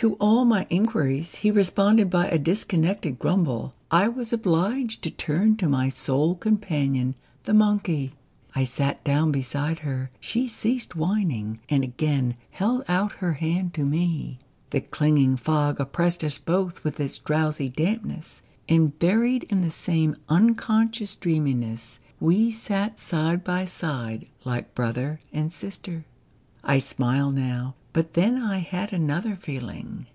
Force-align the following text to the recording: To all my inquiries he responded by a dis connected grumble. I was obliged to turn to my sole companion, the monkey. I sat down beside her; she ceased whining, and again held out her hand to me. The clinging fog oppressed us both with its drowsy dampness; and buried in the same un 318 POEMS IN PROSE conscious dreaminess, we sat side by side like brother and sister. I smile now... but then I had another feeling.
To 0.00 0.12
all 0.16 0.44
my 0.44 0.66
inquiries 0.68 1.36
he 1.36 1.50
responded 1.50 2.10
by 2.10 2.26
a 2.28 2.38
dis 2.38 2.64
connected 2.64 3.18
grumble. 3.18 3.72
I 3.90 4.08
was 4.08 4.30
obliged 4.30 5.00
to 5.00 5.10
turn 5.10 5.56
to 5.56 5.70
my 5.70 5.88
sole 5.88 6.34
companion, 6.34 7.14
the 7.44 7.54
monkey. 7.54 8.12
I 8.54 8.64
sat 8.64 9.02
down 9.04 9.32
beside 9.32 9.78
her; 9.80 10.10
she 10.20 10.48
ceased 10.48 10.96
whining, 10.96 11.60
and 11.70 11.82
again 11.82 12.34
held 12.50 12.84
out 12.88 13.12
her 13.22 13.32
hand 13.40 13.72
to 13.72 13.86
me. 13.86 14.38
The 14.68 14.82
clinging 14.82 15.38
fog 15.38 15.80
oppressed 15.80 16.22
us 16.22 16.36
both 16.36 16.84
with 16.84 17.00
its 17.00 17.18
drowsy 17.18 17.70
dampness; 17.70 18.42
and 18.68 18.98
buried 18.98 19.44
in 19.44 19.62
the 19.62 19.70
same 19.70 20.16
un 20.28 20.54
318 20.54 20.54
POEMS 20.54 20.54
IN 20.54 20.54
PROSE 20.58 20.66
conscious 20.66 21.16
dreaminess, 21.16 22.00
we 22.20 22.50
sat 22.50 23.00
side 23.00 23.42
by 23.42 23.64
side 23.64 24.26
like 24.44 24.74
brother 24.74 25.20
and 25.32 25.50
sister. 25.50 26.04
I 26.68 26.78
smile 26.78 27.30
now... 27.30 27.76
but 27.92 28.12
then 28.14 28.36
I 28.42 28.58
had 28.58 28.92
another 28.92 29.36
feeling. 29.36 30.06